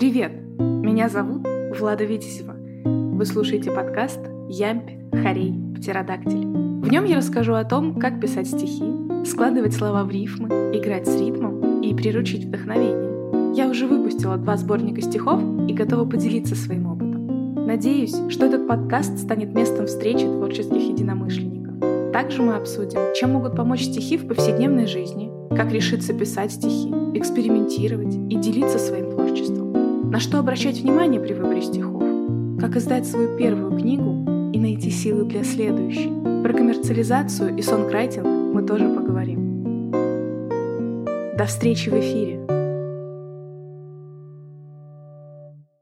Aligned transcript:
Привет! 0.00 0.32
Меня 0.58 1.10
зовут 1.10 1.46
Влада 1.78 2.04
Витязева. 2.04 2.56
Вы 2.86 3.22
слушаете 3.26 3.70
подкаст 3.70 4.18
«Ямпь, 4.48 4.92
Харей, 5.12 5.54
Птеродактиль». 5.76 6.46
В 6.46 6.90
нем 6.90 7.04
я 7.04 7.18
расскажу 7.18 7.52
о 7.52 7.64
том, 7.64 7.96
как 7.96 8.18
писать 8.18 8.48
стихи, 8.48 8.82
складывать 9.26 9.74
слова 9.74 10.04
в 10.04 10.10
рифмы, 10.10 10.48
играть 10.74 11.06
с 11.06 11.20
ритмом 11.20 11.82
и 11.82 11.92
приручить 11.92 12.46
вдохновение. 12.46 13.54
Я 13.54 13.68
уже 13.68 13.86
выпустила 13.86 14.38
два 14.38 14.56
сборника 14.56 15.02
стихов 15.02 15.42
и 15.68 15.74
готова 15.74 16.08
поделиться 16.08 16.54
своим 16.54 16.86
опытом. 16.86 17.66
Надеюсь, 17.66 18.16
что 18.30 18.46
этот 18.46 18.66
подкаст 18.66 19.18
станет 19.18 19.52
местом 19.52 19.84
встречи 19.84 20.24
творческих 20.24 20.80
единомышленников. 20.80 21.74
Также 22.14 22.40
мы 22.40 22.54
обсудим, 22.54 23.00
чем 23.14 23.32
могут 23.32 23.54
помочь 23.54 23.82
стихи 23.82 24.16
в 24.16 24.26
повседневной 24.26 24.86
жизни, 24.86 25.30
как 25.54 25.70
решиться 25.70 26.14
писать 26.14 26.52
стихи, 26.52 26.88
экспериментировать 27.12 28.14
и 28.14 28.36
делиться 28.36 28.78
своим 28.78 29.10
творчеством. 29.10 29.79
Что 30.20 30.38
обращать 30.38 30.78
внимание 30.78 31.18
при 31.18 31.32
выборе 31.32 31.62
стихов? 31.62 32.02
Как 32.60 32.76
издать 32.76 33.06
свою 33.06 33.38
первую 33.38 33.78
книгу 33.78 34.52
и 34.52 34.60
найти 34.60 34.90
силы 34.90 35.24
для 35.24 35.42
следующей? 35.42 36.10
Про 36.42 36.52
коммерциализацию 36.52 37.56
и 37.56 37.62
сонграйтинг 37.62 38.26
мы 38.26 38.62
тоже 38.62 38.86
поговорим. 38.90 39.90
До 41.38 41.46
встречи 41.46 41.88
в 41.88 41.94
эфире! 41.94 42.49